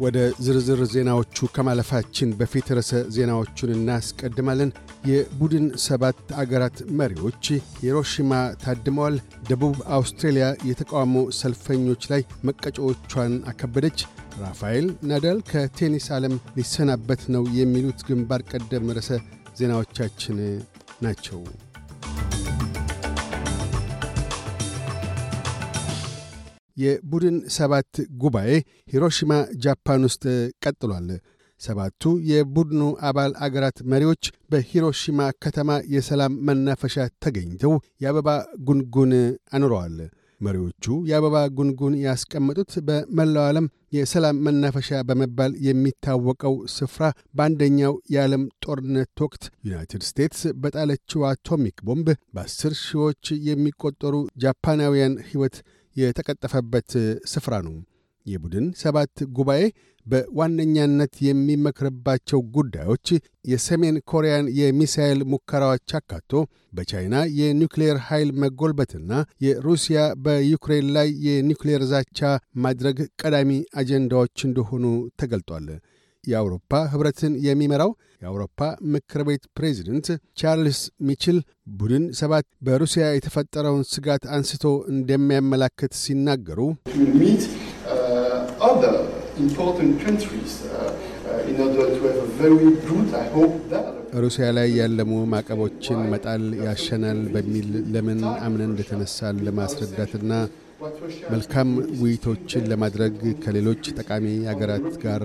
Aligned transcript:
ወደ 0.00 0.16
ዝርዝር 0.44 0.80
ዜናዎቹ 0.92 1.48
ከማለፋችን 1.54 2.34
በፊት 2.38 2.68
ርዕሰ 2.76 2.92
ዜናዎቹን 3.16 3.72
እናስቀድማለን። 3.76 4.70
የቡድን 5.10 5.66
ሰባት 5.84 6.20
አገራት 6.42 6.78
መሪዎች 7.00 7.44
ሂሮሺማ 7.80 8.32
ታድመዋል። 8.64 9.16
ደቡብ 9.50 9.76
አውስትሬልያ 9.96 10.46
የተቃውሞ 10.70 11.24
ሰልፈኞች 11.40 12.04
ላይ 12.12 12.22
መቀጮዎቿን 12.48 13.34
አከበደች። 13.52 14.00
ራፋኤል 14.42 14.86
ናዳል 15.02 15.40
ከቴኒስ 15.50 16.08
ዓለም 16.12 16.36
ሊሰናበት 16.56 17.24
ነው። 17.34 17.44
የሚሉት 17.58 18.00
ግንባር 18.08 18.42
ቀደም 18.52 18.94
ርዕሰ 18.98 19.10
ዜናዎቻችን 19.60 20.38
ናቸው። 21.02 21.40
የቡድን 26.76 27.36
ሰባት 27.56 27.92
ጉባኤ 28.22 28.50
ሂሮሺማ 28.92 29.32
ጃፓን 29.64 30.04
ውስጥ 30.08 30.24
ቀጥሏል። 30.64 31.08
ሰባቱ 31.60 32.02
የቡድኑ 32.28 32.80
አባል 33.08 33.32
አገራት 33.44 33.78
መሪዎች 33.90 34.22
በሂሮሺማ 34.52 35.28
ከተማ 35.44 35.70
የሰላም 35.94 36.40
መናፈሻ 36.48 36.96
ተገኝተው 37.24 37.74
የአበባ 38.02 38.28
ጉንጉን 38.68 39.12
አኑረዋል። 39.56 39.96
መሪዎቹ 40.40 40.84
የአበባ 41.08 41.36
ጉንጉን 41.58 41.94
ያስቀመጡት 42.04 42.72
በመላው 42.86 43.44
ዓለም 43.48 43.66
የሰላም 43.92 44.40
መናፈሻ 44.46 45.00
በመባል 45.08 45.52
የሚታወቀው 45.66 46.54
ስፍራ 46.74 47.02
በአንደኛው 47.36 47.94
የዓለም 48.14 48.44
ጦርነት 48.64 49.22
ወቅት 49.24 49.44
ዩናይትድ 49.66 50.02
ስቴትስ 50.08 50.42
በጣለችው 50.62 51.26
አቶሚክ 51.30 51.76
ቦምብ 51.88 52.08
በአስር 52.34 52.74
ሺዎች 52.82 53.24
የሚቆጠሩ 53.48 54.14
ጃፓናውያን 54.44 55.14
ሕይወት 55.28 55.58
የተቀጠፈበት 55.96 56.90
ስፍራ 57.32 57.54
ነው። 57.66 57.74
የቡድን 58.26 58.66
ሰባት 58.80 59.14
ጉባኤ 59.36 59.62
በዋነኛነት 60.06 61.14
የሚመክርባቸው 61.26 62.40
ጉዳዮች 62.54 63.08
የሰሜን 63.50 63.96
ኮሪያን 64.10 64.46
የሚሳኤል 64.58 65.20
ሙከራዎች 65.32 65.90
አካቶ 65.98 66.32
በቻይና 66.72 67.16
የኒውክሌር 67.38 67.96
ኃይል 68.08 68.30
መጎልበትና 68.42 69.10
የሩሲያ 69.46 70.00
በዩክሬን 70.24 70.88
ላይ 70.96 71.08
የኒውክሌር 71.26 71.84
ዛቻ 71.92 72.20
ማድረግ 72.64 73.00
ቀዳሚ 73.22 73.50
አጀንዳዎች 73.82 74.36
እንደሆኑ 74.48 74.84
ተገልጧል። 75.22 75.68
የአውሮፓ 76.24 76.80
ኅብረትን 76.88 77.32
የሚመራው 77.44 77.90
የአውሮፓ 78.22 78.58
ምክር 78.92 79.22
ቤት 79.28 79.44
ፕሬዚደንት 79.56 80.08
ቻርልስ 80.40 80.78
ሚችል 81.08 81.38
ቡድን 81.78 82.04
ሰባት 82.20 82.46
በሩሲያ 82.66 83.06
የተፈጠረውን 83.12 83.82
ስጋት 83.92 84.24
አንስቶ 84.36 84.64
እንደሚያመላክት 84.92 85.94
ሲናገሩ 86.02 86.60
ሩሲያ 94.22 94.46
ላይ 94.56 94.68
ያለሙ 94.78 95.12
ማዕቀቦችን 95.32 96.00
መጣል 96.12 96.44
ያሸናል 96.66 97.20
በሚል 97.34 97.68
ለምን 97.94 98.20
አምነን 98.42 98.70
እንደተነሳን 98.70 99.42
ለማስረዳትና 99.46 100.32
መልካም 101.32 101.68
ውይይቶችን 102.00 102.68
ለማድረግ 102.72 103.16
ከሌሎች 103.44 103.82
ጠቃሚ 103.98 104.26
አገራት 104.52 104.88
ጋር 105.04 105.22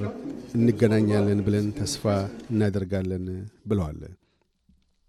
እንገናኛለን 0.55 1.39
ብለን 1.45 1.67
ተስፋ 1.77 2.03
እናደርጋለን 2.51 3.25
ብለዋል። 3.69 3.99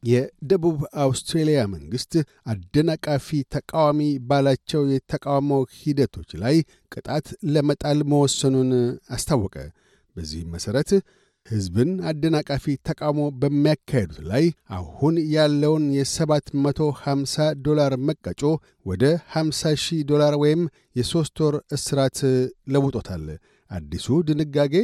የደቡብ 0.02 0.80
አውስትሬልያ 1.04 1.60
መንግሥት 1.72 2.12
አደናቃፊ 2.52 3.28
ተቃዋሚ 3.54 4.00
ባላቸው 4.28 4.82
የተቃውሞ 4.92 5.50
ሂደቶች 5.78 6.30
ላይ 6.42 6.56
ቅጣት 6.92 7.26
ለመጣል 7.54 8.00
መወሰኑን 8.12 8.70
አስታወቀ። 9.16 9.56
በዚህም 10.16 10.52
መሠረት 10.54 10.90
ሕዝብን 11.46 11.90
አደናቃፊ 12.08 12.64
ተቃውሞ 12.88 13.20
በሚያካሄዱት 13.40 14.18
ላይ 14.30 14.44
አሁን 14.78 15.14
ያለውን 15.34 15.84
የ750 15.96 17.36
ዶላር 17.66 17.92
መቀጮ 18.08 18.42
ወደ 18.86 19.04
50 19.34 19.72
ሺህ 19.84 20.00
ዶላር 20.10 20.34
ወይም 20.42 20.62
የሦስት 20.96 21.38
ወር 21.44 21.56
እስራት 21.76 22.18
ለውጦታል። 22.74 23.24
አዲሱ 23.70 24.06
ድንጋጌ 24.28 24.74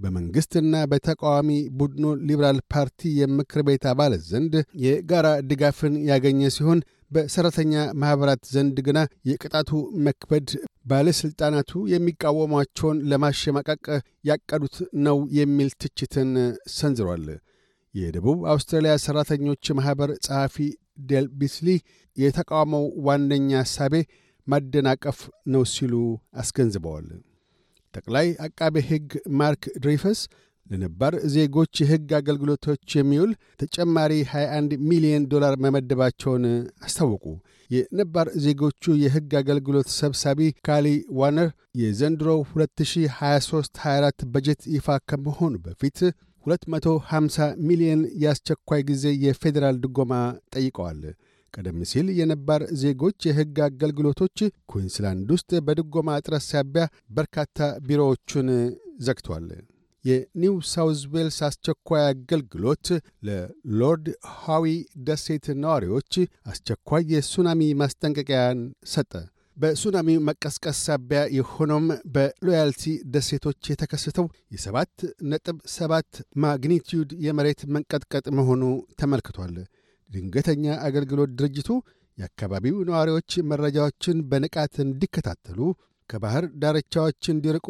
በመንግሥትና 0.00 0.74
በተቃዋሚ 0.90 1.50
ቡድኑ 1.78 2.04
ሊበራል 2.28 2.58
ፓርቲ 2.72 3.10
የምክር 3.18 3.60
ቤት 3.68 3.84
አባላት 3.90 4.22
ዘንድ 4.30 4.54
የጋራ 4.84 5.28
ድጋፍን 5.50 5.94
ያገኘ 6.10 6.50
ሲሆን 6.56 6.80
በሠራተኛ 7.10 7.72
ማኅበራት 8.00 8.42
ዘንድ 8.52 8.76
ግና 8.86 8.98
የቅጣቱ 9.30 9.70
መክበድ 10.06 10.50
ባለሥልጣናቱ 10.90 11.72
የሚቃወሟቸውን 11.92 12.98
ለማሸማቀቅ 13.10 13.84
ያቀዱት 14.30 14.76
ነው 15.06 15.18
የሚል 15.38 15.70
ትችትን 15.82 16.30
ሰንዝሯል። 16.76 17.26
የደቡብ 17.94 18.40
አውስትራሊያ 18.52 18.92
ሠራተኞች 19.04 19.72
ማኅበር 19.78 20.10
ጸሐፊ 20.26 20.56
ዴል 21.10 21.26
ቢስሊ 21.38 21.68
የተቃውሞው 22.16 22.86
ዋነኛ 23.06 23.50
ሐሳቤ 23.62 23.94
ማደናቀፍ 24.46 25.18
ነው 25.52 25.64
ሲሉ 25.72 25.94
አስገንዝበዋል። 26.40 27.08
ጠቅላይ 27.94 28.28
አቃቤ 28.44 28.76
ሕግ 28.88 29.08
ማርክ 29.38 29.64
ድሪፈስ 29.82 30.20
ለነባር 30.66 31.14
ዜጎች 31.34 31.72
የሕግ 31.82 32.10
አገልግሎቶች 32.18 32.94
የሚውል 32.96 33.30
ተጨማሪ 33.60 34.12
21 34.30 34.76
ሚሊዮን 34.90 35.24
ዶላር 35.32 35.54
መመደባቸውን 35.64 36.44
አስታወቁ። 36.86 37.24
የነባር 37.70 38.28
ዜጎቹ 38.44 38.94
የሕግ 39.00 39.32
አገልግሎት 39.40 39.88
ሰብሳቢ 39.96 40.38
ካሊ 40.66 40.86
ዋነር 41.18 41.48
የዘንድሮው 41.80 42.40
2023/24 42.52 44.24
በጀት 44.32 44.62
ይፋ 44.74 44.98
ከመሆኑ 45.10 45.54
በፊት 45.66 45.98
250 46.46 47.38
ሚሊዮን 47.68 48.02
የአስቸኳይ 48.22 48.82
ጊዜ 48.90 49.04
የፌዴራል 49.24 49.76
ድጎማ 49.82 50.12
ጠይቀዋል። 50.54 51.00
ቀደም 51.54 51.78
ሲል 51.90 52.08
የነባር 52.18 52.62
ዜጎች 52.82 53.26
የሕግ 53.28 53.56
አገልግሎቶች 53.66 54.38
ኩዊንስላንድ 54.72 55.28
ውስጥ 55.36 55.50
በድጎማ 55.66 56.18
እጥረት 56.20 56.46
ሳቢያ 56.48 56.84
በርካታ 57.16 57.58
ቢሮዎቹን 57.86 58.48
ዘግቷል። 59.06 59.48
የኒው 60.04 60.54
ሳውዝ 60.68 61.00
ዌልስ 61.14 61.38
አስቸኳይ 61.46 62.02
አገልግሎት 62.04 62.86
ለሎርድ 63.26 64.06
ሃዊ 64.36 64.66
ደሴት 65.08 65.46
ነዋሪዎች 65.62 66.12
አስቸኳይ 66.52 67.04
የሱናሚ 67.14 67.68
ማስጠንቀቂያን 67.80 68.60
ሰጠ። 68.92 69.12
በሱናሚው 69.56 70.20
መቀስቀስ 70.26 70.78
ሳቢያ 70.86 71.20
የሆነውም 71.36 71.86
በሎያልቲ 72.14 72.84
ደሴቶች 73.14 73.68
የተከሰተው 73.70 74.26
የሰባት 74.54 74.94
ነጥብ 75.30 75.58
ሰባት 75.74 76.10
ማግኒቲዩድ 76.44 77.10
የመሬት 77.26 77.62
መንቀጥቀጥ 77.74 78.26
መሆኑ 78.38 78.62
ተመልክቷል። 79.00 79.54
ድንገተኛ 80.10 80.64
አገልግሎት 80.86 81.30
ድርጅቱ 81.38 81.68
የአካባቢው 82.18 82.76
ነዋሪዎች 82.88 83.32
መረጃዎችን 83.50 84.16
በንቃት 84.30 84.74
እንዲከታተሉ፣ 84.84 85.58
ከባሕር 86.10 86.46
ዳርቻዎች 86.62 87.22
እንዲርቁ፣ 87.32 87.66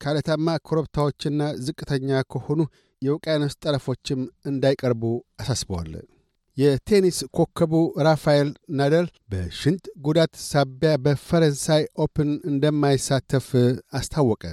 ከዓለታማ 0.00 0.54
ኮረብታዎችና 0.68 1.42
ዝቅተኛ 1.64 2.22
ከሆኑ 2.32 2.60
የውቅያኖስ 3.02 3.54
ጠረፎችም 3.62 4.20
እንዳይቀርቡ 4.50 5.02
አሳስበዋል። 5.42 5.92
የቴኒስ 6.56 7.18
ኮከቡ 7.36 7.72
ራፋኤል 8.06 8.48
ናዳል 8.78 9.06
በሽንጥ 9.32 9.84
ጉዳት 10.06 10.32
ሳቢያ 10.48 10.90
በፈረንሳይ 11.04 11.82
Open 12.04 12.30
እንደማይሳተፍ 12.50 13.48
አስታወቀ። 13.98 14.44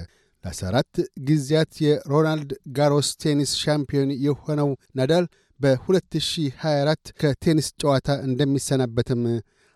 ለ14 0.43 0.99
ጊዜያት 1.27 1.71
የሮላንድ 1.85 2.51
ጋሮስ 2.77 3.09
ቴኒስ 3.23 3.51
ሻምፒዮን 3.63 4.11
የሆነው 4.25 4.69
ናዳል 4.95 5.25
በ2024 5.59 7.11
ከቴኒስ 7.21 7.67
ጨዋታ 7.81 8.09
እንደሚሰናበትም 8.27 9.23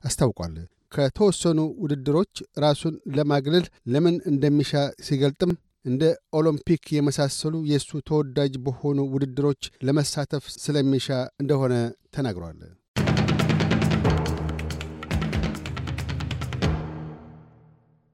አስታውቋል። 0.04 0.56
ከተወሰኑ 0.96 1.60
ውድድሮች 1.84 2.34
ራሱን 2.60 2.96
ለማግለል 3.16 3.66
ለምን 3.94 4.16
እንደሚሻ 4.32 4.72
ሲገልጥም 5.06 5.52
እንደ 5.86 6.04
ኦሎምፒክ 6.40 6.84
የመሳሰሉ 6.96 7.56
የእሱ 7.72 7.90
ተወዳጅ 8.10 8.54
በሆኑ 8.66 9.00
ውድድሮች 9.14 9.64
ለመሳተፍ 9.88 10.46
ስለሚሻ 10.58 11.08
እንደሆነ 11.42 11.74
ተናግሯል። 12.16 12.60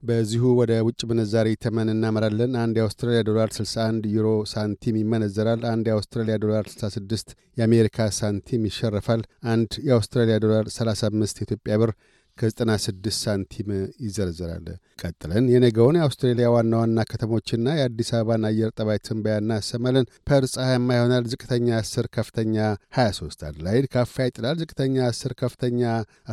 በዚሁ 0.04 0.44
ወደ 0.60 0.74
ውጭ 0.88 1.02
ምንዛሪ 1.10 1.48
ተመን 1.64 1.90
እናመራለን። 1.94 2.52
አንድ 2.62 2.76
የአውስትራሊያ 2.80 3.22
ዶላር 3.30 3.50
61 3.56 4.06
ዩሮ 4.14 4.28
ሳንቲም 4.52 5.00
ይመነዘራል። 5.00 5.62
አንድ 5.72 5.86
የአውስትራሊያ 5.90 6.36
ዶላር 6.44 6.66
66 6.74 7.28
የአሜሪካ 7.58 8.08
ሳንቲም 8.20 8.68
ይሸርፋል። 8.70 9.24
አንድ 9.54 9.72
የአውስትራሊያ 9.88 10.38
ዶላር 10.46 10.66
35 10.76 11.42
የኢትዮጵያ 11.42 11.76
ብር 11.82 11.92
ከ96 12.40 13.10
ሳንቲም 13.20 13.70
ይዘረዘራል። 14.04 14.68
ቀጥለን 15.02 15.46
የነገውን 15.54 15.98
የአውስትሬሊያ 16.00 16.48
ዋና 16.54 16.74
ዋና 16.82 17.06
ከተሞችና 17.10 17.68
የአዲስ 17.78 18.10
አበባን 18.16 18.46
አየር 18.50 18.72
ጠባይ 18.78 19.00
ትንበያ 19.06 19.36
እናሰማለን። 19.42 20.06
ፐርዝ 20.28 20.54
ፀሐያማ 20.58 20.90
ይሆናል። 20.98 21.26
ዝቅተኛ 21.32 21.68
10፣ 21.82 22.08
ከፍተኛ 22.16 22.56
23። 22.98 23.46
አድላይድ 23.50 23.86
ካፊያ 23.94 24.16
ይጥላል። 24.30 24.58
ዝቅተኛ 24.62 24.98
10፣ 25.12 25.36
ከፍተኛ 25.42 25.82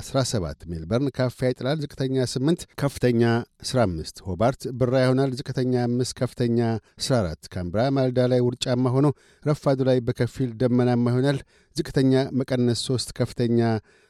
17። 0.00 0.66
ሜልበርን 0.70 1.10
ካፊያ 1.18 1.38
ይጥላል። 1.50 1.78
ዝቅተኛ 1.84 2.16
8፣ 2.28 2.66
ከፍተኛ 2.82 3.22
15። 3.66 4.24
ሆባርት 4.26 4.62
ብራ 4.80 4.94
ይሆናል። 5.04 5.30
ዝቅተኛ 5.38 5.74
5፣ 5.90 6.16
ከፍተኛ 6.20 6.58
14። 7.02 7.52
ካምብራ 7.54 7.80
ማልዳ 7.96 8.18
ላይ 8.32 8.42
ውርጫማ 8.46 8.86
ሆኖ 8.96 9.06
ረፋዱ 9.42 9.80
ላይ 9.88 10.00
በከፊል 10.06 10.50
ደመናማ 10.60 11.06
ይሆናል። 11.12 11.40
ዝቅተኛ 11.76 12.12
መቀነስ 12.38 12.80
3 12.86 13.10
ከፍተኛ 13.18 13.58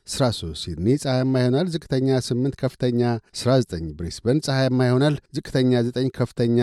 13 0.06 0.52
ሲድኒ 0.60 0.88
ፀሐያማ 1.02 1.34
ይሆናል። 1.42 1.66
ዝቅተኛ 1.74 2.08
8 2.26 2.58
ከፍተኛ 2.60 3.00
19 3.36 3.88
ብሪስበን 3.98 4.38
ፀሐያማ 4.46 4.80
ይሆናል። 4.88 5.16
ዝቅተኛ 5.36 5.72
9 5.88 6.10
ከፍተኛ 6.18 6.58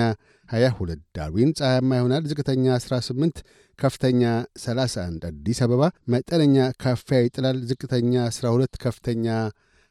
22 0.49 1.01
ዳርዊን 1.17 1.51
ፀሐያማ 1.59 1.91
ይሆናል። 1.99 2.23
ዝቅተኛ 2.31 2.65
18 2.79 3.43
ከፍተኛ 3.79 4.21
31 4.59 5.27
አዲስ 5.29 5.59
አበባ 5.65 5.83
መጠነኛ 6.07 6.55
ካፊያ 6.83 7.19
ይጥላል። 7.25 7.59
ዝቅተኛ 7.69 8.13
12 8.31 8.79
ከፍተኛ 8.85 9.27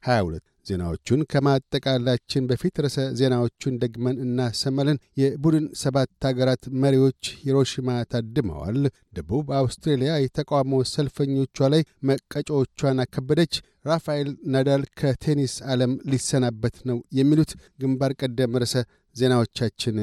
22 0.02 0.42
ዜናዎቹን 0.66 1.20
ከማጠቃላችን 1.32 2.46
በፊት 2.50 2.74
ርዕሰ 2.84 2.98
ዜናዎቹን 3.18 3.78
ደግመን 3.82 4.16
እናሰማለን። 4.24 5.00
የቡድን 5.20 5.66
ሰባት 5.80 6.26
አገራት 6.30 6.64
መሪዎች 6.82 7.30
ሂሮሺማ 7.42 7.88
ታድመዋል። 8.12 8.78
ደቡብ 9.16 9.48
አውስትሬልያ 9.58 10.12
የተቃውሞ 10.20 10.82
ሰልፈኞቿ 10.92 11.68
ላይ 11.74 11.82
መቀጮቿን 12.10 13.02
አከበደች። 13.04 13.54
ራፋኤል 13.86 14.28
ናዳል 14.52 14.84
ከቴኒስ 15.00 15.54
ዓለም 15.72 15.94
ሊሰናበት 16.10 16.76
ነው። 16.90 17.00
የሚሉት 17.18 17.52
ግንባር 17.80 18.12
ቀደም 18.20 18.58
ርዕሰ 18.62 18.76
ዜናዎቻችን 19.16 19.96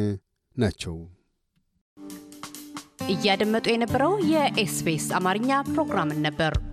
ናቸው። 0.55 0.97
እያደመጡ 3.09 3.65
የነበረው 3.71 4.11
የኤስቢኤስ 4.31 5.05
አማርኛ 5.17 5.51
ፕሮግራምን 5.69 6.19
ነበር። 6.25 6.53